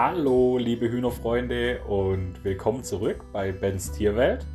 Hallo, 0.00 0.58
liebe 0.58 0.88
Hühnerfreunde 0.88 1.80
und 1.88 2.44
willkommen 2.44 2.84
zurück 2.84 3.24
bei 3.32 3.50
Bens 3.50 3.90
Tierwelt. 3.90 4.46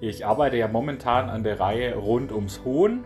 Ich 0.00 0.24
arbeite 0.24 0.56
ja 0.56 0.66
momentan 0.68 1.28
an 1.28 1.42
der 1.42 1.60
Reihe 1.60 1.94
rund 1.96 2.32
ums 2.32 2.64
Huhn 2.64 3.04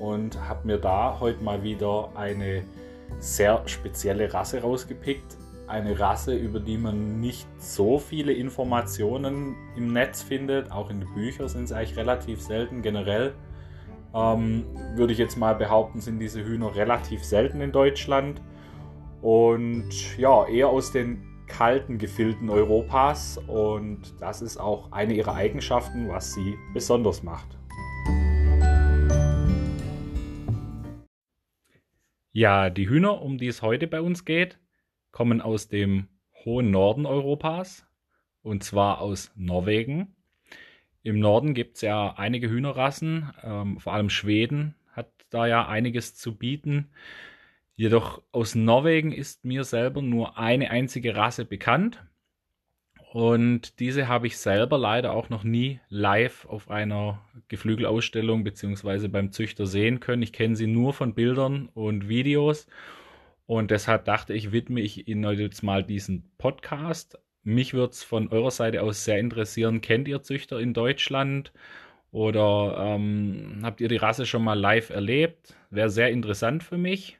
und 0.00 0.36
habe 0.48 0.66
mir 0.66 0.78
da 0.78 1.20
heute 1.20 1.44
mal 1.44 1.62
wieder 1.62 2.10
eine 2.16 2.64
sehr 3.20 3.62
spezielle 3.66 4.34
Rasse 4.34 4.62
rausgepickt. 4.62 5.36
Eine 5.68 6.00
Rasse, 6.00 6.34
über 6.34 6.58
die 6.58 6.76
man 6.76 7.20
nicht 7.20 7.46
so 7.60 8.00
viele 8.00 8.32
Informationen 8.32 9.54
im 9.76 9.92
Netz 9.92 10.24
findet. 10.24 10.72
Auch 10.72 10.90
in 10.90 10.98
den 10.98 11.14
Büchern 11.14 11.48
sind 11.48 11.68
sie 11.68 11.76
eigentlich 11.76 11.96
relativ 11.96 12.42
selten. 12.42 12.82
Generell 12.82 13.34
ähm, 14.12 14.64
würde 14.96 15.12
ich 15.12 15.20
jetzt 15.20 15.36
mal 15.36 15.54
behaupten, 15.54 16.00
sind 16.00 16.18
diese 16.18 16.44
Hühner 16.44 16.74
relativ 16.74 17.22
selten 17.22 17.60
in 17.60 17.70
Deutschland 17.70 18.42
und 19.22 20.18
ja, 20.18 20.46
eher 20.46 20.68
aus 20.68 20.92
den 20.92 21.22
kalten 21.46 21.98
Gefilden 21.98 22.48
Europas 22.48 23.38
und 23.48 24.14
das 24.20 24.40
ist 24.40 24.56
auch 24.56 24.92
eine 24.92 25.14
ihrer 25.14 25.34
Eigenschaften, 25.34 26.08
was 26.08 26.32
sie 26.32 26.54
besonders 26.72 27.22
macht. 27.22 27.58
Ja, 32.32 32.70
die 32.70 32.88
Hühner, 32.88 33.20
um 33.20 33.38
die 33.38 33.48
es 33.48 33.60
heute 33.60 33.88
bei 33.88 34.00
uns 34.00 34.24
geht, 34.24 34.58
kommen 35.10 35.40
aus 35.40 35.68
dem 35.68 36.06
hohen 36.44 36.70
Norden 36.70 37.04
Europas 37.04 37.84
und 38.42 38.62
zwar 38.62 39.00
aus 39.00 39.32
Norwegen. 39.34 40.14
Im 41.02 41.18
Norden 41.18 41.54
gibt 41.54 41.76
es 41.76 41.82
ja 41.82 42.14
einige 42.16 42.48
Hühnerrassen, 42.48 43.32
ähm, 43.42 43.80
vor 43.80 43.92
allem 43.94 44.10
Schweden 44.10 44.76
hat 44.92 45.10
da 45.30 45.46
ja 45.46 45.66
einiges 45.66 46.14
zu 46.14 46.36
bieten. 46.36 46.90
Jedoch 47.80 48.22
aus 48.30 48.54
Norwegen 48.54 49.10
ist 49.10 49.46
mir 49.46 49.64
selber 49.64 50.02
nur 50.02 50.36
eine 50.36 50.70
einzige 50.70 51.16
Rasse 51.16 51.46
bekannt. 51.46 52.04
Und 53.14 53.80
diese 53.80 54.06
habe 54.06 54.26
ich 54.26 54.36
selber 54.36 54.76
leider 54.76 55.14
auch 55.14 55.30
noch 55.30 55.44
nie 55.44 55.80
live 55.88 56.44
auf 56.44 56.68
einer 56.68 57.24
Geflügelausstellung 57.48 58.44
bzw. 58.44 59.08
beim 59.08 59.32
Züchter 59.32 59.64
sehen 59.64 59.98
können. 59.98 60.20
Ich 60.20 60.34
kenne 60.34 60.56
sie 60.56 60.66
nur 60.66 60.92
von 60.92 61.14
Bildern 61.14 61.70
und 61.72 62.06
Videos. 62.06 62.66
Und 63.46 63.70
deshalb 63.70 64.04
dachte 64.04 64.34
ich, 64.34 64.52
widme 64.52 64.82
ich 64.82 65.08
Ihnen 65.08 65.38
jetzt 65.38 65.62
mal 65.62 65.82
diesen 65.82 66.30
Podcast. 66.36 67.18
Mich 67.44 67.72
würde 67.72 67.92
es 67.92 68.04
von 68.04 68.28
eurer 68.28 68.50
Seite 68.50 68.82
aus 68.82 69.06
sehr 69.06 69.18
interessieren. 69.18 69.80
Kennt 69.80 70.06
ihr 70.06 70.20
Züchter 70.20 70.60
in 70.60 70.74
Deutschland? 70.74 71.54
Oder 72.12 72.76
ähm, 72.78 73.60
habt 73.62 73.80
ihr 73.80 73.88
die 73.88 73.96
Rasse 73.96 74.26
schon 74.26 74.44
mal 74.44 74.60
live 74.60 74.90
erlebt? 74.90 75.54
Wäre 75.70 75.88
sehr 75.88 76.10
interessant 76.10 76.62
für 76.62 76.76
mich. 76.76 77.19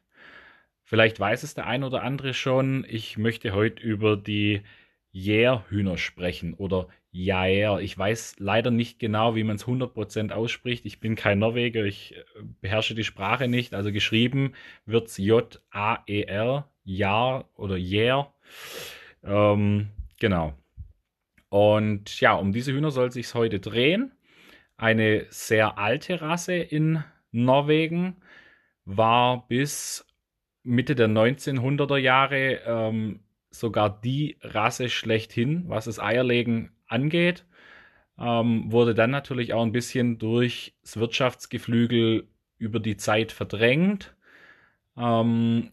Vielleicht 0.90 1.20
weiß 1.20 1.44
es 1.44 1.54
der 1.54 1.68
ein 1.68 1.84
oder 1.84 2.02
andere 2.02 2.34
schon. 2.34 2.84
Ich 2.88 3.16
möchte 3.16 3.52
heute 3.52 3.80
über 3.80 4.16
die 4.16 4.62
Jährhühner 5.12 5.96
sprechen 5.96 6.52
oder 6.54 6.88
Jaer. 7.12 7.78
Ich 7.78 7.96
weiß 7.96 8.40
leider 8.40 8.72
nicht 8.72 8.98
genau, 8.98 9.36
wie 9.36 9.44
man 9.44 9.54
es 9.54 9.66
100% 9.66 10.32
ausspricht. 10.32 10.84
Ich 10.86 10.98
bin 10.98 11.14
kein 11.14 11.38
Norweger, 11.38 11.84
ich 11.84 12.16
äh, 12.16 12.22
beherrsche 12.60 12.96
die 12.96 13.04
Sprache 13.04 13.46
nicht. 13.46 13.72
Also 13.72 13.92
geschrieben 13.92 14.54
wird 14.84 15.06
es 15.06 15.18
J-A-E-R, 15.18 16.68
Jahr 16.82 17.48
oder 17.54 17.76
Jähr. 17.76 18.34
Ähm, 19.22 19.90
genau. 20.18 20.54
Und 21.50 22.20
ja, 22.20 22.34
um 22.34 22.50
diese 22.50 22.72
Hühner 22.72 22.90
soll 22.90 23.06
es 23.06 23.14
sich 23.14 23.32
heute 23.32 23.60
drehen. 23.60 24.10
Eine 24.76 25.26
sehr 25.30 25.78
alte 25.78 26.20
Rasse 26.20 26.54
in 26.54 27.04
Norwegen 27.30 28.16
war 28.84 29.46
bis 29.46 30.04
Mitte 30.62 30.94
der 30.94 31.08
1900er 31.08 31.96
Jahre 31.96 32.60
ähm, 32.66 33.20
sogar 33.50 34.00
die 34.00 34.36
Rasse 34.42 34.88
schlechthin, 34.88 35.64
was 35.68 35.86
das 35.86 35.98
Eierlegen 35.98 36.70
angeht. 36.86 37.46
Ähm, 38.18 38.70
wurde 38.70 38.94
dann 38.94 39.10
natürlich 39.10 39.54
auch 39.54 39.62
ein 39.62 39.72
bisschen 39.72 40.18
durch 40.18 40.74
das 40.82 40.98
Wirtschaftsgeflügel 40.98 42.28
über 42.58 42.80
die 42.80 42.96
Zeit 42.96 43.32
verdrängt. 43.32 44.14
Ähm, 44.96 45.72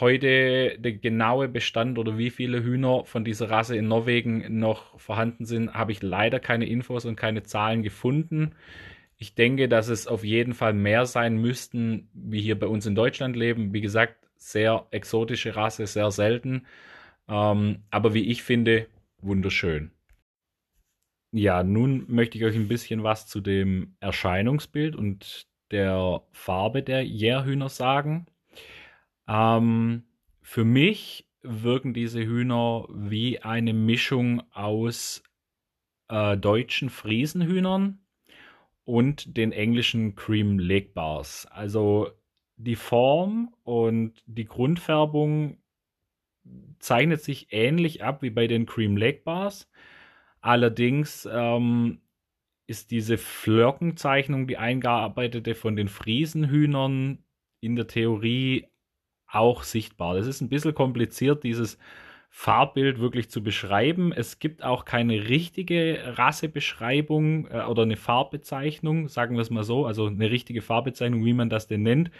heute 0.00 0.76
der 0.78 0.92
genaue 0.92 1.48
Bestand 1.48 1.98
oder 1.98 2.18
wie 2.18 2.30
viele 2.30 2.64
Hühner 2.64 3.04
von 3.04 3.24
dieser 3.24 3.50
Rasse 3.50 3.76
in 3.76 3.88
Norwegen 3.88 4.58
noch 4.58 4.98
vorhanden 4.98 5.44
sind, 5.46 5.72
habe 5.74 5.92
ich 5.92 6.02
leider 6.02 6.40
keine 6.40 6.66
Infos 6.66 7.04
und 7.04 7.16
keine 7.16 7.44
Zahlen 7.44 7.82
gefunden. 7.82 8.54
Ich 9.16 9.36
denke, 9.36 9.68
dass 9.68 9.88
es 9.88 10.08
auf 10.08 10.24
jeden 10.24 10.54
Fall 10.54 10.72
mehr 10.72 11.06
sein 11.06 11.36
müssten, 11.36 12.08
wie 12.12 12.40
hier 12.40 12.58
bei 12.58 12.66
uns 12.66 12.86
in 12.86 12.96
Deutschland 12.96 13.36
leben. 13.36 13.72
Wie 13.72 13.80
gesagt, 13.80 14.23
sehr 14.44 14.86
exotische 14.90 15.56
Rasse, 15.56 15.86
sehr 15.86 16.10
selten. 16.10 16.66
Ähm, 17.28 17.82
aber 17.90 18.12
wie 18.14 18.30
ich 18.30 18.42
finde, 18.42 18.86
wunderschön. 19.22 19.90
Ja, 21.32 21.64
nun 21.64 22.04
möchte 22.08 22.38
ich 22.38 22.44
euch 22.44 22.54
ein 22.54 22.68
bisschen 22.68 23.02
was 23.02 23.26
zu 23.26 23.40
dem 23.40 23.96
Erscheinungsbild 24.00 24.94
und 24.94 25.48
der 25.70 26.22
Farbe 26.30 26.82
der 26.82 27.04
Jährhühner 27.04 27.70
sagen. 27.70 28.26
Ähm, 29.26 30.04
für 30.42 30.64
mich 30.64 31.26
wirken 31.42 31.94
diese 31.94 32.24
Hühner 32.24 32.86
wie 32.90 33.40
eine 33.40 33.72
Mischung 33.72 34.42
aus 34.52 35.22
äh, 36.08 36.36
deutschen 36.36 36.90
Friesenhühnern 36.90 37.98
und 38.84 39.36
den 39.36 39.52
englischen 39.52 40.14
Cream 40.14 40.58
Lake 40.58 40.90
Bars. 40.92 41.46
Also 41.50 42.10
die 42.64 42.76
Form 42.76 43.54
und 43.62 44.22
die 44.26 44.46
Grundfärbung 44.46 45.58
zeichnet 46.78 47.22
sich 47.22 47.48
ähnlich 47.50 48.02
ab 48.04 48.22
wie 48.22 48.30
bei 48.30 48.46
den 48.46 48.66
Cream 48.66 48.96
Lake 48.96 49.22
Bars. 49.24 49.70
Allerdings 50.40 51.28
ähm, 51.30 52.00
ist 52.66 52.90
diese 52.90 53.18
Flockenzeichnung, 53.18 54.46
die 54.46 54.58
eingearbeitete 54.58 55.54
von 55.54 55.76
den 55.76 55.88
Friesenhühnern, 55.88 57.18
in 57.60 57.76
der 57.76 57.86
Theorie 57.86 58.66
auch 59.26 59.62
sichtbar. 59.62 60.14
Das 60.14 60.26
ist 60.26 60.42
ein 60.42 60.50
bisschen 60.50 60.74
kompliziert, 60.74 61.44
dieses 61.44 61.78
Farbbild 62.28 62.98
wirklich 62.98 63.30
zu 63.30 63.42
beschreiben. 63.42 64.12
Es 64.12 64.38
gibt 64.38 64.62
auch 64.64 64.84
keine 64.84 65.28
richtige 65.28 66.00
Rassebeschreibung 66.18 67.46
äh, 67.46 67.62
oder 67.62 67.82
eine 67.82 67.96
Farbbezeichnung, 67.96 69.08
sagen 69.08 69.36
wir 69.36 69.42
es 69.42 69.50
mal 69.50 69.64
so, 69.64 69.86
also 69.86 70.06
eine 70.06 70.30
richtige 70.30 70.60
Farbbezeichnung, 70.60 71.24
wie 71.24 71.32
man 71.32 71.48
das 71.48 71.68
denn 71.68 71.82
nennt. 71.82 72.10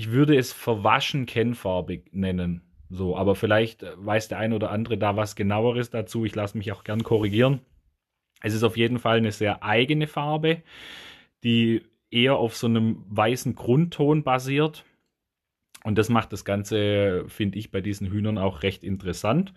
Ich 0.00 0.12
würde 0.12 0.34
es 0.34 0.50
verwaschen 0.50 1.26
kennfarbig 1.26 2.08
nennen. 2.12 2.62
So, 2.88 3.18
aber 3.18 3.34
vielleicht 3.34 3.82
äh, 3.82 3.92
weiß 3.96 4.28
der 4.28 4.38
ein 4.38 4.54
oder 4.54 4.70
andere 4.70 4.96
da 4.96 5.14
was 5.14 5.36
genaueres 5.36 5.90
dazu. 5.90 6.24
Ich 6.24 6.34
lasse 6.34 6.56
mich 6.56 6.72
auch 6.72 6.84
gern 6.84 7.02
korrigieren. 7.02 7.60
Es 8.40 8.54
ist 8.54 8.62
auf 8.62 8.78
jeden 8.78 8.98
Fall 8.98 9.18
eine 9.18 9.30
sehr 9.30 9.62
eigene 9.62 10.06
Farbe, 10.06 10.62
die 11.44 11.82
eher 12.10 12.36
auf 12.36 12.56
so 12.56 12.66
einem 12.66 13.04
weißen 13.10 13.54
Grundton 13.54 14.22
basiert. 14.22 14.86
Und 15.84 15.96
das 15.96 16.10
macht 16.10 16.32
das 16.32 16.44
Ganze, 16.44 17.24
finde 17.28 17.58
ich, 17.58 17.70
bei 17.70 17.80
diesen 17.80 18.08
Hühnern 18.08 18.36
auch 18.36 18.62
recht 18.62 18.84
interessant. 18.84 19.54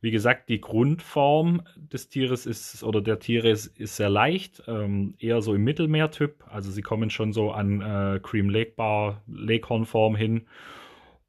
Wie 0.00 0.10
gesagt, 0.10 0.48
die 0.48 0.60
Grundform 0.60 1.62
des 1.76 2.08
Tieres 2.08 2.46
ist 2.46 2.82
oder 2.82 3.02
der 3.02 3.18
Tiere 3.18 3.50
ist, 3.50 3.66
ist 3.78 3.96
sehr 3.96 4.08
leicht, 4.08 4.62
ähm, 4.66 5.14
eher 5.18 5.42
so 5.42 5.54
im 5.54 5.64
Mittelmeertyp. 5.64 6.44
Also 6.48 6.70
sie 6.70 6.82
kommen 6.82 7.10
schon 7.10 7.32
so 7.32 7.50
an 7.52 7.82
äh, 7.82 8.20
Cream 8.22 8.48
Lake 8.48 8.72
Bar, 8.74 9.22
Leghorn-Form 9.26 10.16
hin. 10.16 10.46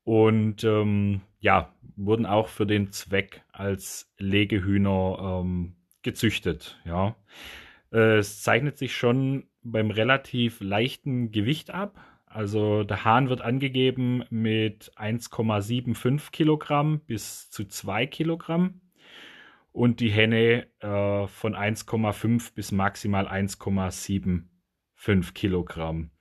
Und 0.03 0.63
ähm, 0.63 1.21
ja, 1.41 1.73
wurden 1.97 2.25
auch 2.25 2.47
für 2.47 2.65
den 2.65 2.91
Zweck 2.91 3.41
als 3.51 4.13
Legehühner 4.17 5.41
ähm, 5.41 5.75
gezüchtet. 6.03 6.79
Ja. 6.85 7.17
Äh, 7.91 8.19
es 8.19 8.41
zeichnet 8.41 8.77
sich 8.77 8.95
schon 8.95 9.47
beim 9.63 9.91
relativ 9.91 10.61
leichten 10.61 11.31
Gewicht 11.31 11.71
ab. 11.71 11.99
Also 12.27 12.83
der 12.83 13.05
Hahn 13.05 13.29
wird 13.29 13.41
angegeben 13.41 14.23
mit 14.29 14.91
1,75 14.95 16.31
Kilogramm 16.31 16.99
bis 16.99 17.49
zu 17.49 17.65
2 17.65 18.05
Kilogramm 18.05 18.81
und 19.71 20.01
die 20.01 20.09
Henne 20.09 20.67
äh, 20.79 21.27
von 21.27 21.55
1,5 21.55 22.53
bis 22.53 22.71
maximal 22.71 23.27
1,75 23.27 25.33
Kilogramm. 25.33 26.11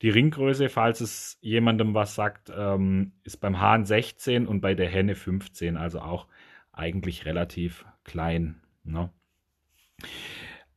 Die 0.00 0.10
Ringgröße, 0.10 0.68
falls 0.68 1.00
es 1.00 1.38
jemandem 1.40 1.92
was 1.92 2.14
sagt, 2.14 2.52
ähm, 2.56 3.12
ist 3.24 3.38
beim 3.38 3.60
Hahn 3.60 3.84
16 3.84 4.46
und 4.46 4.60
bei 4.60 4.74
der 4.74 4.88
Henne 4.88 5.16
15, 5.16 5.76
also 5.76 6.00
auch 6.00 6.28
eigentlich 6.70 7.26
relativ 7.26 7.84
klein. 8.04 8.62
Ne? 8.84 9.10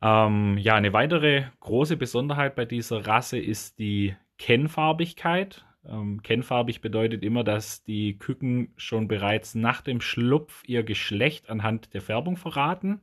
Ähm, 0.02 0.58
ja, 0.58 0.74
eine 0.74 0.92
weitere 0.92 1.44
große 1.60 1.96
Besonderheit 1.96 2.56
bei 2.56 2.64
dieser 2.64 3.06
Rasse 3.06 3.38
ist 3.38 3.78
die 3.78 4.16
Kennfarbigkeit. 4.38 5.64
Ähm, 5.88 6.22
kennfarbig 6.22 6.80
bedeutet 6.80 7.22
immer, 7.22 7.44
dass 7.44 7.84
die 7.84 8.18
Küken 8.18 8.72
schon 8.76 9.06
bereits 9.08 9.54
nach 9.54 9.80
dem 9.80 10.00
Schlupf 10.00 10.62
ihr 10.66 10.82
Geschlecht 10.82 11.48
anhand 11.50 11.94
der 11.94 12.02
Färbung 12.02 12.36
verraten. 12.36 13.00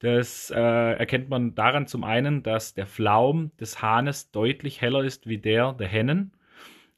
Das 0.00 0.50
äh, 0.50 0.58
erkennt 0.58 1.28
man 1.30 1.54
daran 1.54 1.86
zum 1.86 2.04
einen, 2.04 2.42
dass 2.42 2.74
der 2.74 2.86
Flaum 2.86 3.50
des 3.58 3.82
Hahnes 3.82 4.30
deutlich 4.30 4.80
heller 4.80 5.02
ist 5.02 5.26
wie 5.26 5.38
der 5.38 5.72
der 5.72 5.88
Hennen. 5.88 6.32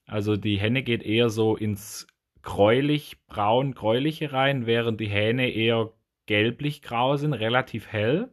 Also 0.07 0.37
die 0.37 0.59
Henne 0.59 0.83
geht 0.83 1.03
eher 1.03 1.31
so 1.31 1.57
ins 1.57 2.07
gräulich-braun-gräuliche 2.43 4.33
Reihen, 4.33 4.67
während 4.67 5.01
die 5.01 5.09
Hähne 5.09 5.51
eher 5.51 5.93
gelblich-grau 6.27 7.17
sind, 7.17 7.33
relativ 7.35 7.87
hell. 7.89 8.31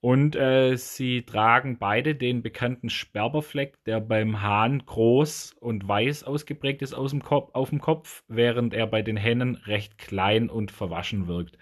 Und 0.00 0.36
äh, 0.36 0.76
sie 0.76 1.22
tragen 1.22 1.78
beide 1.78 2.14
den 2.14 2.42
bekannten 2.42 2.88
Sperberfleck, 2.88 3.82
der 3.84 4.00
beim 4.00 4.42
Hahn 4.42 4.84
groß 4.86 5.56
und 5.58 5.88
weiß 5.88 6.22
ausgeprägt 6.22 6.82
ist 6.82 6.94
aus 6.94 7.10
dem 7.10 7.22
auf 7.22 7.70
dem 7.70 7.80
Kopf, 7.80 8.22
während 8.28 8.74
er 8.74 8.86
bei 8.86 9.02
den 9.02 9.16
Hennen 9.16 9.56
recht 9.56 9.98
klein 9.98 10.50
und 10.50 10.70
verwaschen 10.70 11.26
wirkt. 11.26 11.58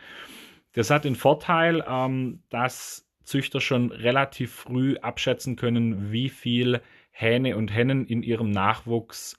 Das 0.73 0.91
hat 0.91 1.05
den 1.05 1.15
Vorteil, 1.15 1.83
ähm, 1.89 2.43
dass 2.51 3.09
Züchter 3.23 3.61
schon 3.63 3.91
relativ 3.91 4.53
früh 4.53 4.97
abschätzen 4.99 5.57
können, 5.57 6.13
wie 6.13 6.29
viel 6.29 6.83
Hähne 7.11 7.57
und 7.57 7.73
Hennen 7.73 8.07
in 8.07 8.23
ihrem 8.23 8.51
Nachwuchs 8.51 9.39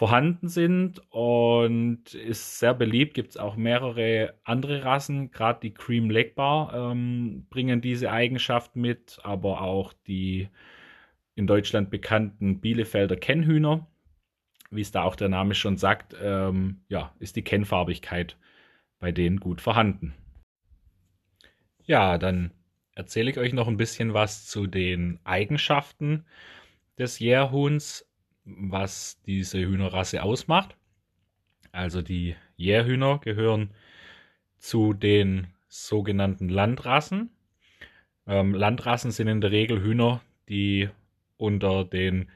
vorhanden 0.00 0.48
sind 0.48 1.02
und 1.10 2.14
ist 2.14 2.58
sehr 2.58 2.72
beliebt. 2.72 3.12
Gibt 3.12 3.32
es 3.32 3.36
auch 3.36 3.56
mehrere 3.56 4.32
andere 4.44 4.82
Rassen, 4.82 5.30
gerade 5.30 5.60
die 5.60 5.74
Cream 5.74 6.08
Lake 6.08 6.32
Bar 6.34 6.72
ähm, 6.72 7.46
bringen 7.50 7.82
diese 7.82 8.10
Eigenschaft 8.10 8.76
mit, 8.76 9.18
aber 9.24 9.60
auch 9.60 9.92
die 10.06 10.48
in 11.34 11.46
Deutschland 11.46 11.90
bekannten 11.90 12.62
Bielefelder 12.62 13.16
Kennhühner. 13.16 13.88
Wie 14.70 14.80
es 14.80 14.90
da 14.90 15.02
auch 15.02 15.16
der 15.16 15.28
Name 15.28 15.54
schon 15.54 15.76
sagt, 15.76 16.16
ähm, 16.18 16.80
ja, 16.88 17.14
ist 17.18 17.36
die 17.36 17.44
Kennfarbigkeit 17.44 18.38
bei 19.00 19.12
denen 19.12 19.38
gut 19.38 19.60
vorhanden. 19.60 20.14
Ja, 21.84 22.16
dann 22.16 22.52
erzähle 22.94 23.30
ich 23.30 23.36
euch 23.36 23.52
noch 23.52 23.68
ein 23.68 23.76
bisschen 23.76 24.14
was 24.14 24.46
zu 24.46 24.66
den 24.66 25.20
Eigenschaften 25.24 26.24
des 26.98 27.18
Jährhuhns 27.18 28.09
was 28.58 29.20
diese 29.26 29.58
Hühnerrasse 29.58 30.22
ausmacht. 30.22 30.76
Also 31.72 32.02
die 32.02 32.36
Jährhühner 32.56 33.18
gehören 33.18 33.70
zu 34.58 34.92
den 34.92 35.48
sogenannten 35.68 36.48
Landrassen. 36.48 37.30
Ähm, 38.26 38.54
Landrassen 38.54 39.10
sind 39.10 39.28
in 39.28 39.40
der 39.40 39.50
Regel 39.50 39.82
Hühner, 39.82 40.20
die 40.48 40.88
unter 41.36 41.84
den 41.84 42.28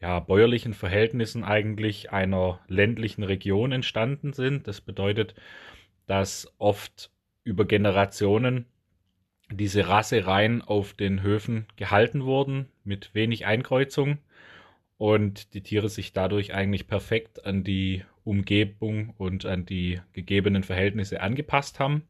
ja, 0.00 0.20
bäuerlichen 0.20 0.74
Verhältnissen 0.74 1.44
eigentlich 1.44 2.10
einer 2.10 2.60
ländlichen 2.68 3.22
Region 3.22 3.72
entstanden 3.72 4.32
sind. 4.32 4.66
Das 4.66 4.80
bedeutet, 4.80 5.34
dass 6.06 6.52
oft 6.58 7.10
über 7.44 7.64
Generationen 7.64 8.66
diese 9.50 9.88
Rassereien 9.88 10.62
auf 10.62 10.94
den 10.94 11.22
Höfen 11.22 11.66
gehalten 11.76 12.24
wurden, 12.24 12.68
mit 12.82 13.14
wenig 13.14 13.46
Einkreuzung 13.46 14.18
und 14.96 15.54
die 15.54 15.62
Tiere 15.62 15.88
sich 15.88 16.12
dadurch 16.12 16.54
eigentlich 16.54 16.86
perfekt 16.86 17.44
an 17.46 17.64
die 17.64 18.04
Umgebung 18.24 19.14
und 19.18 19.44
an 19.44 19.66
die 19.66 20.00
gegebenen 20.12 20.62
Verhältnisse 20.62 21.20
angepasst 21.20 21.80
haben. 21.80 22.02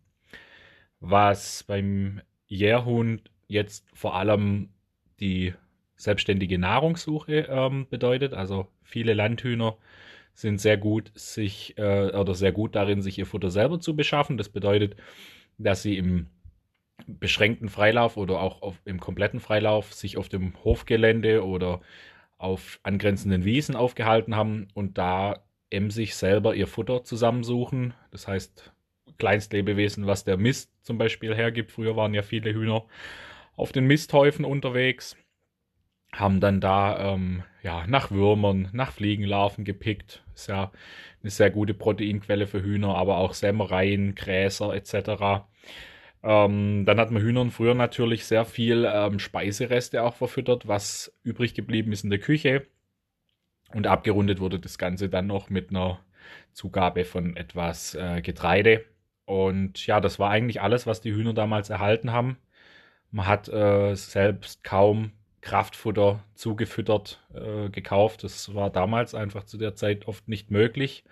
Was 1.01 1.65
beim 1.65 2.21
Jährhuhn 2.47 3.21
jetzt 3.49 3.87
vor 3.95 4.15
allem 4.15 4.71
die 5.21 5.55
selbstständige 5.97 6.59
Nahrungssuche 6.59 7.47
ähm, 7.49 7.87
bedeutet. 7.89 8.35
Also 8.35 8.69
viele 8.83 9.15
Landhühner 9.15 9.77
sind 10.35 10.61
sehr 10.61 10.77
gut 10.77 11.13
sich 11.15 11.79
äh, 11.79 12.11
oder 12.11 12.35
sehr 12.35 12.53
gut 12.53 12.75
darin, 12.75 13.03
sich 13.03 13.19
ihr 13.19 13.27
Futter 13.27 13.51
selber 13.51 13.81
zu 13.81 13.95
beschaffen. 13.95 14.37
Das 14.37 14.49
bedeutet, 14.49 14.97
dass 15.59 15.83
sie 15.83 15.97
im 15.97 16.27
beschränkten 17.07 17.69
Freilauf 17.69 18.17
oder 18.17 18.41
auch 18.41 18.63
auf, 18.63 18.81
im 18.85 19.01
kompletten 19.01 19.41
Freilauf 19.41 19.93
sich 19.93 20.17
auf 20.17 20.29
dem 20.29 20.53
Hofgelände 20.65 21.45
oder 21.45 21.81
auf 22.45 22.79
angrenzenden 22.83 23.45
Wiesen 23.45 23.75
aufgehalten 23.75 24.37
haben 24.37 24.69
und 24.75 24.99
da 24.99 25.45
emsig 25.71 26.15
selber 26.15 26.55
ihr 26.55 26.67
Futter 26.67 27.03
zusammensuchen. 27.03 27.95
Das 28.11 28.29
heißt, 28.29 28.73
Kleinstlebewesen, 29.19 30.07
was 30.07 30.25
der 30.25 30.37
Mist 30.37 30.71
zum 30.83 30.99
Beispiel 30.99 31.35
hergibt. 31.35 31.73
Früher 31.73 31.97
waren 31.97 32.13
ja 32.13 32.23
viele 32.23 32.53
Hühner 32.53 32.85
auf 33.57 33.73
den 33.73 33.87
Misthäufen 33.87 34.45
unterwegs, 34.45 35.17
haben 36.13 36.41
dann 36.41 36.61
da 36.61 37.15
ähm, 37.15 37.45
ja, 37.63 37.87
nach 37.87 38.11
Würmern, 38.11 38.69
nach 38.73 38.93
Fliegenlarven 38.93 39.65
gepickt. 39.65 40.23
Ist 40.35 40.49
ja 40.49 40.71
eine 41.23 41.31
sehr 41.31 41.51
gute 41.51 41.73
Proteinquelle 41.73 42.47
für 42.47 42.63
Hühner, 42.63 42.97
aber 42.97 43.17
auch 43.17 43.33
Sämereien, 43.33 44.15
Gräser 44.15 44.75
etc. 44.75 45.47
Ähm, 46.25 46.87
dann 46.87 46.99
hat 46.99 47.11
man 47.11 47.23
Hühnern 47.23 47.51
früher 47.51 47.75
natürlich 47.75 48.25
sehr 48.25 48.47
viel 48.47 48.91
ähm, 48.91 49.19
Speisereste 49.19 50.03
auch 50.03 50.15
verfüttert, 50.15 50.67
was 50.67 51.13
übrig 51.23 51.55
geblieben 51.55 51.93
ist 51.93 52.03
in 52.03 52.11
der 52.11 52.19
Küche. 52.19 52.67
Und 53.75 53.87
abgerundet 53.87 54.41
wurde 54.41 54.59
das 54.59 54.79
Ganze 54.79 55.11
dann 55.11 55.27
noch 55.27 55.51
mit 55.51 55.71
einer 55.71 56.01
Zugabe 56.53 57.05
von 57.05 57.37
etwas 57.37 57.95
äh, 57.95 58.23
Getreide. 58.23 58.85
Und 59.27 59.87
ja, 59.87 60.01
das 60.01 60.19
war 60.19 60.31
eigentlich 60.31 60.63
alles, 60.63 60.87
was 60.87 61.03
die 61.03 61.13
Hühner 61.13 61.35
damals 61.35 61.69
erhalten 61.69 62.13
haben. 62.13 62.39
Man 63.11 63.27
hat 63.27 63.49
äh, 63.49 63.95
selbst 63.95 64.65
kaum 64.65 65.13
Kraftfutter 65.43 66.25
zugefüttert 66.35 67.23
äh, 67.35 67.69
gekauft. 67.69 68.25
Das 68.25 68.55
war 68.55 68.71
damals 68.71 69.15
einfach 69.15 69.45
zu 69.45 69.59
der 69.59 69.75
Zeit 69.75 70.09
oft 70.09 70.27
nicht 70.27 70.51
möglich. 70.51 71.05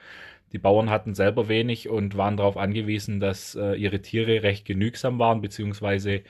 Die 0.53 0.59
Bauern 0.59 0.91
hatten 0.91 1.15
selber 1.15 1.49
wenig 1.49 1.89
und 1.89 2.17
waren 2.17 2.37
darauf 2.37 2.57
angewiesen, 2.57 3.21
dass 3.21 3.55
äh, 3.55 3.75
ihre 3.75 4.03
Tiere 4.03 4.43
recht 4.43 4.67
genügsam 4.67 5.19
waren, 5.19 5.41
beziehungsweise 5.41 6.23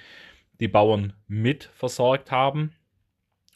die 0.60 0.68
Bauern 0.68 1.12
mit 1.26 1.64
versorgt 1.64 2.30
haben. 2.30 2.72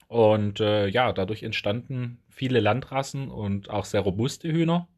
Und 0.09 0.61
äh, 0.61 0.89
ja, 0.89 1.13
dadurch 1.13 1.43
entstanden 1.43 2.19
viele 2.29 2.61
Landrassen 2.61 3.31
und 3.31 3.71
auch 3.71 3.85
sehr 3.85 4.01
robuste 4.01 4.51
Hühner. 4.51 4.89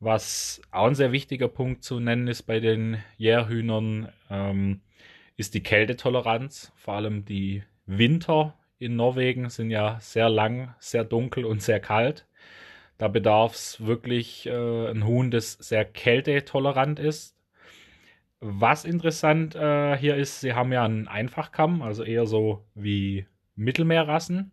Was 0.00 0.60
auch 0.70 0.86
ein 0.86 0.94
sehr 0.94 1.12
wichtiger 1.12 1.48
Punkt 1.48 1.82
zu 1.82 1.98
nennen 2.00 2.28
ist 2.28 2.42
bei 2.42 2.60
den 2.60 2.98
Jährhühnern, 3.16 4.12
ähm, 4.30 4.80
ist 5.36 5.54
die 5.54 5.62
Kältetoleranz. 5.62 6.72
Vor 6.76 6.94
allem 6.94 7.24
die 7.24 7.62
Winter 7.86 8.54
in 8.78 8.96
Norwegen 8.96 9.50
sind 9.50 9.70
ja 9.70 9.98
sehr 10.00 10.28
lang, 10.28 10.74
sehr 10.78 11.04
dunkel 11.04 11.44
und 11.44 11.62
sehr 11.62 11.80
kalt. 11.80 12.26
Da 12.98 13.08
bedarf 13.08 13.54
es 13.54 13.84
wirklich 13.84 14.46
äh, 14.46 14.90
ein 14.90 15.06
Huhn, 15.06 15.30
das 15.30 15.52
sehr 15.54 15.84
kältetolerant 15.84 16.98
ist. 16.98 17.36
Was 18.40 18.84
interessant 18.84 19.54
äh, 19.54 19.96
hier 19.96 20.16
ist, 20.16 20.40
sie 20.40 20.52
haben 20.54 20.72
ja 20.72 20.84
einen 20.84 21.08
Einfachkamm, 21.08 21.82
also 21.82 22.04
eher 22.04 22.26
so 22.26 22.64
wie 22.74 23.26
Mittelmeerrassen. 23.56 24.52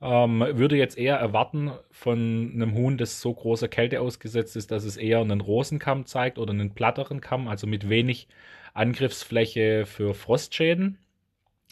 Ähm, 0.00 0.40
würde 0.40 0.76
jetzt 0.76 0.98
eher 0.98 1.16
erwarten 1.16 1.72
von 1.90 2.50
einem 2.54 2.74
Huhn, 2.74 2.98
das 2.98 3.20
so 3.20 3.32
großer 3.32 3.68
Kälte 3.68 4.00
ausgesetzt 4.00 4.56
ist, 4.56 4.70
dass 4.70 4.84
es 4.84 4.96
eher 4.96 5.20
einen 5.20 5.40
Rosenkamm 5.40 6.04
zeigt 6.06 6.38
oder 6.38 6.52
einen 6.52 6.74
platteren 6.74 7.20
Kamm, 7.20 7.48
also 7.48 7.66
mit 7.66 7.88
wenig 7.88 8.28
Angriffsfläche 8.74 9.86
für 9.86 10.14
Frostschäden. 10.14 10.98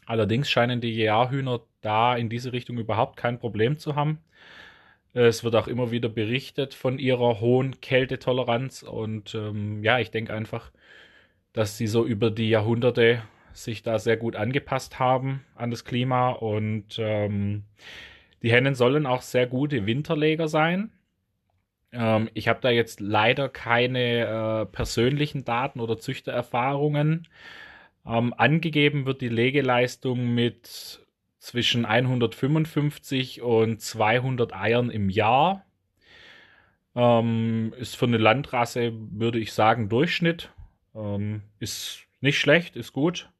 Allerdings 0.06 0.50
scheinen 0.50 0.80
die 0.80 0.94
Jahrhühner 0.94 1.60
da 1.80 2.16
in 2.16 2.28
diese 2.28 2.52
Richtung 2.52 2.78
überhaupt 2.78 3.16
kein 3.16 3.38
Problem 3.38 3.78
zu 3.78 3.94
haben. 3.94 4.20
Es 5.14 5.44
wird 5.44 5.54
auch 5.54 5.68
immer 5.68 5.92
wieder 5.92 6.09
berichtet 6.09 6.75
von 6.75 6.99
ihrer 6.99 7.40
hohen 7.40 7.80
Kältetoleranz 7.80 8.83
und 8.83 9.35
ähm, 9.37 9.83
ja, 9.85 10.00
ich 10.00 10.11
denke 10.11 10.35
einfach, 10.35 10.73
dass 11.52 11.78
sie 11.78 11.87
so 11.87 12.04
über 12.04 12.33
die 12.33 12.50
Jahrhunderte 12.50 13.23
sich 13.52 13.85
da 13.85 14.00
sehr 14.00 14.16
gut 14.16 14.35
angepasst 14.35 14.99
haben 14.99 15.44
an 15.54 15.71
das 15.71 15.85
Klima 15.85 16.30
und 16.30 16.99
ähm, 16.99 17.62
die 18.42 18.50
Hennen 18.50 18.75
sollen 18.75 19.06
auch 19.06 19.23
sehr 19.23 19.47
gute 19.47 19.87
Winterleger 19.87 20.49
sein. 20.49 20.90
Ähm, 21.92 22.28
ich 22.35 22.49
habe 22.49 22.61
da 22.61 22.71
jetzt 22.71 22.99
leider 22.99 23.49
keine 23.49 24.62
äh, 24.62 24.66
persönlichen 24.66 25.44
Daten 25.44 25.78
oder 25.78 25.97
Züchtererfahrungen. 25.97 27.28
Ähm, 28.04 28.35
angegeben 28.37 29.06
wird 29.06 29.21
die 29.21 29.28
Legeleistung 29.28 30.35
mit 30.35 31.03
zwischen 31.44 31.84
155 31.84 33.42
und 33.42 33.80
200 33.80 34.54
Eiern 34.54 34.88
im 34.88 35.10
Jahr. 35.10 35.66
Ähm, 36.94 37.74
ist 37.78 37.96
für 37.96 38.06
eine 38.06 38.16
Landrasse, 38.16 38.92
würde 38.94 39.38
ich 39.38 39.52
sagen, 39.52 39.90
Durchschnitt. 39.90 40.50
Ähm, 40.94 41.42
ist 41.58 42.06
nicht 42.22 42.38
schlecht, 42.38 42.76
ist 42.76 42.94
gut. 42.94 43.30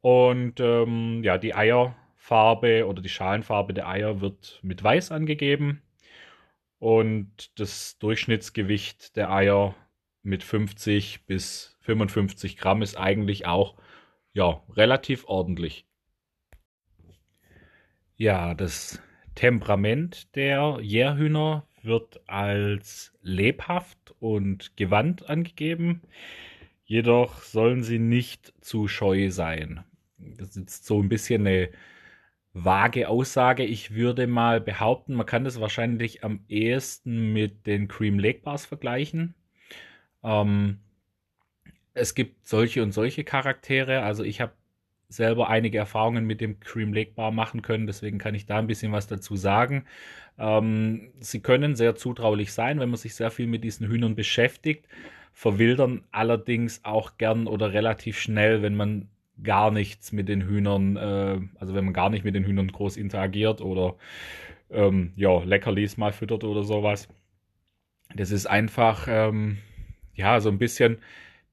Und 0.00 0.58
ähm, 0.58 1.22
ja, 1.22 1.38
die 1.38 1.54
Eierfarbe 1.54 2.88
oder 2.88 3.00
die 3.00 3.08
Schalenfarbe 3.08 3.72
der 3.72 3.88
Eier 3.88 4.20
wird 4.20 4.58
mit 4.62 4.82
Weiß 4.82 5.12
angegeben. 5.12 5.80
Und 6.80 7.56
das 7.60 7.98
Durchschnittsgewicht 7.98 9.14
der 9.14 9.30
Eier 9.30 9.76
mit 10.24 10.42
50 10.42 11.24
bis 11.26 11.78
55 11.82 12.56
Gramm 12.56 12.82
ist 12.82 12.96
eigentlich 12.96 13.46
auch 13.46 13.76
ja, 14.32 14.64
relativ 14.74 15.28
ordentlich. 15.28 15.86
Ja, 18.22 18.54
das 18.54 19.02
Temperament 19.34 20.36
der 20.36 20.78
Jährhühner 20.80 21.66
wird 21.82 22.20
als 22.28 23.12
lebhaft 23.20 24.14
und 24.20 24.76
gewandt 24.76 25.28
angegeben. 25.28 26.02
Jedoch 26.84 27.42
sollen 27.42 27.82
sie 27.82 27.98
nicht 27.98 28.54
zu 28.60 28.86
scheu 28.86 29.32
sein. 29.32 29.82
Das 30.18 30.56
ist 30.56 30.86
so 30.86 31.02
ein 31.02 31.08
bisschen 31.08 31.44
eine 31.44 31.70
vage 32.52 33.08
Aussage. 33.08 33.64
Ich 33.64 33.92
würde 33.92 34.28
mal 34.28 34.60
behaupten, 34.60 35.14
man 35.14 35.26
kann 35.26 35.42
das 35.42 35.60
wahrscheinlich 35.60 36.22
am 36.22 36.44
ehesten 36.46 37.32
mit 37.32 37.66
den 37.66 37.88
Cream 37.88 38.20
Lake 38.20 38.42
Bars 38.44 38.64
vergleichen. 38.64 39.34
Ähm, 40.22 40.78
es 41.92 42.14
gibt 42.14 42.46
solche 42.46 42.84
und 42.84 42.92
solche 42.92 43.24
Charaktere. 43.24 44.02
Also 44.04 44.22
ich 44.22 44.40
habe 44.40 44.52
selber 45.12 45.48
einige 45.48 45.78
Erfahrungen 45.78 46.26
mit 46.26 46.40
dem 46.40 46.58
Cream 46.60 46.92
Lake 46.92 47.12
Bar 47.14 47.30
machen 47.30 47.62
können, 47.62 47.86
deswegen 47.86 48.18
kann 48.18 48.34
ich 48.34 48.46
da 48.46 48.58
ein 48.58 48.66
bisschen 48.66 48.92
was 48.92 49.06
dazu 49.06 49.36
sagen. 49.36 49.84
Ähm, 50.38 51.10
sie 51.20 51.40
können 51.40 51.76
sehr 51.76 51.94
zutraulich 51.94 52.52
sein, 52.52 52.80
wenn 52.80 52.88
man 52.88 52.98
sich 52.98 53.14
sehr 53.14 53.30
viel 53.30 53.46
mit 53.46 53.64
diesen 53.64 53.86
Hühnern 53.88 54.14
beschäftigt, 54.14 54.86
verwildern 55.32 56.04
allerdings 56.10 56.84
auch 56.84 57.18
gern 57.18 57.46
oder 57.46 57.72
relativ 57.72 58.18
schnell, 58.18 58.62
wenn 58.62 58.74
man 58.74 59.08
gar 59.42 59.70
nichts 59.70 60.12
mit 60.12 60.28
den 60.28 60.42
Hühnern, 60.42 60.96
äh, 60.96 61.40
also 61.58 61.74
wenn 61.74 61.84
man 61.84 61.94
gar 61.94 62.10
nicht 62.10 62.24
mit 62.24 62.34
den 62.34 62.44
Hühnern 62.44 62.68
groß 62.68 62.96
interagiert 62.96 63.60
oder 63.60 63.96
ähm, 64.70 65.12
ja, 65.16 65.42
Leckerlis 65.42 65.96
mal 65.96 66.12
füttert 66.12 66.44
oder 66.44 66.64
sowas. 66.64 67.08
Das 68.14 68.30
ist 68.30 68.46
einfach, 68.46 69.06
ähm, 69.08 69.58
ja, 70.14 70.40
so 70.40 70.50
ein 70.50 70.58
bisschen 70.58 70.98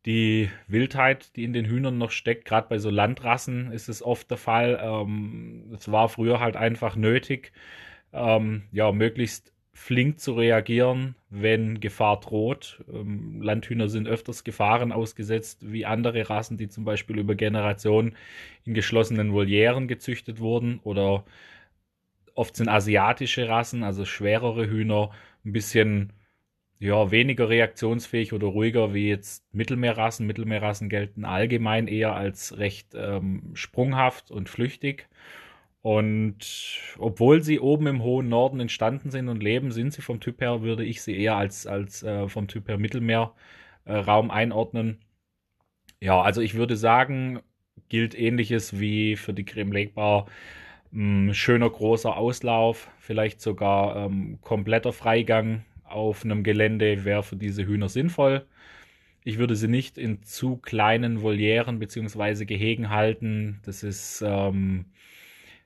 die 0.06 0.50
Wildheit, 0.68 1.36
die 1.36 1.44
in 1.44 1.53
den 1.53 1.65
Hühnern 1.65 1.98
noch 1.98 2.12
steckt. 2.12 2.46
Gerade 2.46 2.68
bei 2.70 2.77
so 2.79 2.89
Landrassen 2.89 3.72
ist 3.72 3.89
es 3.89 4.01
oft 4.03 4.29
der 4.32 4.38
Fall. 4.38 4.79
Ähm, 4.82 5.72
es 5.74 5.91
war 5.91 6.10
früher 6.10 6.39
halt 6.39 6.56
einfach 6.56 6.96
nötig, 6.96 7.51
ähm, 8.13 8.63
ja, 8.72 8.91
möglichst 8.91 9.53
flink 9.74 10.20
zu 10.20 10.34
reagieren, 10.34 11.15
wenn 11.29 11.79
Gefahr 11.79 12.20
droht. 12.20 12.84
Ähm, 12.91 13.41
Landhühner 13.41 13.88
sind 13.88 14.08
öfters 14.08 14.44
Gefahren 14.44 14.91
ausgesetzt 14.91 15.72
wie 15.72 15.86
andere 15.86 16.29
Rassen, 16.29 16.58
die 16.58 16.68
zum 16.70 16.86
Beispiel 16.86 17.18
über 17.20 17.36
Generationen 17.36 18.15
in 18.65 18.74
geschlossenen 18.74 19.34
Volieren 19.34 19.88
gezüchtet 19.88 20.39
wurden 20.39 20.79
oder 20.84 21.24
oft 22.36 22.56
sind 22.56 22.70
asiatische 22.70 23.48
Rassen, 23.50 23.84
also 23.84 24.06
schwerere 24.06 24.70
Hühner, 24.70 25.12
ein 25.46 25.53
bisschen 25.53 26.13
ja, 26.79 27.12
weniger 27.12 27.50
reaktionsfähig 27.50 28.31
oder 28.33 28.48
ruhiger 28.48 28.93
wie 28.93 29.09
jetzt 29.09 29.43
Mittelmeerrassen. 29.53 30.25
Mittelmeerrassen 30.25 30.89
gelten 30.89 31.25
allgemein 31.25 31.88
eher 31.88 32.15
als 32.15 32.57
recht 32.57 32.95
ähm, 32.95 33.51
sprunghaft 33.53 34.31
und 34.31 34.50
flüchtig. 34.50 35.09
Und 35.81 36.38
obwohl 36.98 37.41
sie 37.43 37.59
oben 37.59 37.88
im 37.88 38.03
hohen 38.03 38.29
Norden 38.29 38.59
entstanden 38.59 39.12
sind 39.12 39.29
und 39.29 39.43
leben, 39.43 39.71
sind 39.71 39.93
sie 39.93 40.01
vom 40.01 40.19
Typ 40.21 40.41
her, 40.41 40.62
würde 40.62 40.86
ich 40.86 41.01
sie 41.01 41.17
eher 41.17 41.36
als, 41.36 41.67
als 41.67 42.03
äh, 42.03 42.27
vom 42.29 42.48
Typ 42.48 42.67
her 42.69 42.77
Mittelmeerraum 42.77 44.29
äh, 44.29 44.33
einordnen. 44.33 45.00
Ja, 46.01 46.21
also 46.21 46.41
ich 46.41 46.55
würde 46.55 46.77
sagen, 46.77 47.41
gilt 47.89 48.17
ähnliches 48.17 48.79
wie 48.79 49.15
für 49.17 49.33
die 49.33 49.45
Creme 49.45 49.74
Lake 49.74 49.93
Bar. 49.93 50.27
Hm, 50.91 51.33
schöner 51.33 51.69
großer 51.69 52.15
Auslauf, 52.17 52.89
vielleicht 53.00 53.41
sogar 53.41 53.95
ähm, 53.98 54.39
kompletter 54.41 54.93
Freigang 54.93 55.65
auf 55.91 56.24
einem 56.24 56.43
Gelände 56.43 57.05
wäre 57.05 57.24
für 57.24 57.36
diese 57.36 57.65
Hühner 57.65 57.89
sinnvoll. 57.89 58.46
Ich 59.24 59.38
würde 59.38 59.55
sie 59.55 59.67
nicht 59.67 59.98
in 59.98 60.24
zu 60.24 60.58
kleinen 60.58 61.22
Volieren 61.22 61.79
bzw. 61.79 62.46
Gehegen 62.46 62.89
halten. 62.89 63.60
Das 63.65 63.84
ist 63.84 64.24
ähm, 64.25 64.86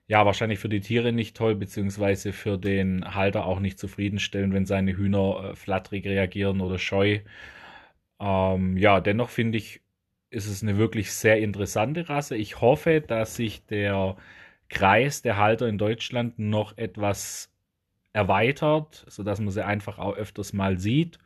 ja, 0.08 0.26
wahrscheinlich 0.26 0.60
für 0.60 0.70
die 0.70 0.82
Tiere 0.82 1.14
nicht 1.14 1.36
toll, 1.38 1.56
beziehungsweise 1.56 2.34
für 2.34 2.58
den 2.58 3.16
Halter 3.16 3.46
auch 3.46 3.60
nicht 3.60 3.80
zufriedenstellend, 3.80 4.54
wenn 4.54 4.66
seine 4.66 4.96
Hühner 4.98 5.52
äh, 5.52 5.56
flatterig 5.56 6.06
reagieren 6.06 6.62
oder 6.62 6.78
scheu. 6.80 7.20
Ähm, 8.20 8.78
ja, 8.78 9.00
dennoch 9.02 9.30
finde 9.30 9.58
ich, 9.58 9.82
ist 10.30 10.48
es 10.48 10.64
eine 10.64 10.78
wirklich 10.78 11.12
sehr 11.14 11.40
interessante 11.40 12.10
Rasse. 12.10 12.36
Ich 12.38 12.62
hoffe, 12.62 13.02
dass 13.02 13.36
sich 13.36 13.66
der 13.66 14.18
Kreis 14.70 15.22
der 15.22 15.38
Halter 15.38 15.68
in 15.68 15.78
Deutschland 15.78 16.40
noch 16.40 16.78
etwas 16.78 17.53
erweitert, 18.14 19.06
sodass 19.08 19.40
man 19.40 19.50
sie 19.50 19.66
einfach 19.66 19.98
auch 19.98 20.16
öfters 20.16 20.54
mal 20.54 20.80
sieht. 20.80 21.20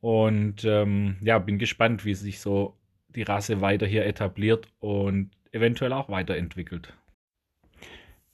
Und 0.00 0.64
ähm, 0.64 1.16
ja, 1.22 1.38
bin 1.38 1.58
gespannt, 1.58 2.04
wie 2.04 2.14
sich 2.14 2.40
so 2.40 2.76
die 3.08 3.22
Rasse 3.22 3.60
weiter 3.60 3.86
hier 3.86 4.06
etabliert 4.06 4.68
und 4.78 5.30
eventuell 5.52 5.92
auch 5.92 6.08
weiterentwickelt. 6.08 6.94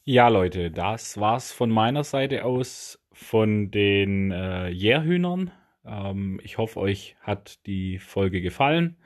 Ja, 0.05 0.28
Leute, 0.28 0.71
das 0.71 1.19
war's 1.19 1.50
von 1.50 1.71
meiner 1.71 2.05
Seite 2.05 2.45
aus 2.45 3.02
von 3.12 3.71
den 3.71 4.31
äh, 4.31 4.69
Jährhühnern. 4.69 5.50
Ähm, 5.85 6.40
ich 6.45 6.59
hoffe, 6.59 6.78
euch 6.78 7.16
hat 7.21 7.66
die 7.66 7.99
Folge 7.99 8.40
gefallen 8.40 8.97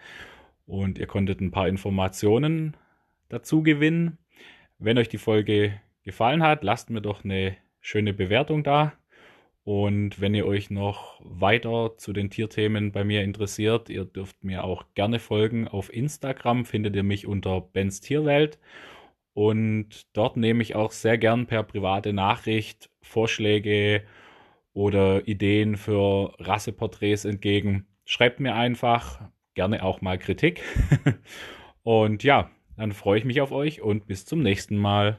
und 0.67 0.99
ihr 0.99 1.07
konntet 1.07 1.41
ein 1.41 1.53
paar 1.53 1.69
Informationen 1.69 2.77
dazu 3.29 3.63
gewinnen. 3.63 4.19
Wenn 4.79 4.99
euch 4.99 5.09
die 5.09 5.19
Folge 5.19 5.81
gefallen 6.03 6.43
hat, 6.43 6.65
lasst 6.65 6.91
mir 6.91 7.01
doch 7.01 7.25
eine 7.25 7.57
schöne 7.81 8.13
Bewertung 8.13 8.63
da. 8.63 8.93
Und 9.65 10.21
wenn 10.21 10.35
ihr 10.35 10.47
euch 10.47 10.71
noch 10.71 11.21
weiter 11.23 11.97
zu 11.97 12.13
den 12.13 12.31
Tierthemen 12.31 12.93
bei 12.93 13.05
mir 13.05 13.23
interessiert, 13.23 13.91
ihr 13.91 14.05
dürft 14.05 14.43
mir 14.43 14.65
auch 14.65 14.85
gerne 14.95 15.19
folgen. 15.19 15.69
Auf 15.69 15.93
Instagram 15.93 16.65
findet 16.65 16.97
ihr 16.97 17.03
mich 17.03 17.27
unter 17.27 17.61
Bens 17.61 18.01
Tierwelt. 18.01 18.59
Und 19.35 20.07
dort 20.15 20.37
nehme 20.37 20.63
ich 20.63 20.75
auch 20.75 20.93
sehr 20.93 21.19
gern 21.19 21.47
per 21.47 21.63
private 21.63 22.13
Nachricht 22.13 22.91
Vorschläge 23.03 24.03
oder 24.73 25.27
Ideen 25.29 25.77
für 25.77 26.35
Rasseporträts 26.39 27.25
entgegen. 27.25 27.87
Schreibt 28.05 28.41
mir 28.41 28.55
einfach, 28.55 29.21
gerne 29.55 29.85
auch 29.85 30.01
mal 30.01 30.19
Kritik. 30.19 30.63
und 31.83 32.25
ja, 32.25 32.51
dann 32.77 32.93
freue 32.93 33.19
ich 33.19 33.25
mich 33.25 33.41
auf 33.41 33.53
euch 33.53 33.83
und 33.83 34.07
bis 34.07 34.25
zum 34.25 34.43
nächsten 34.43 34.77
Mal. 34.77 35.19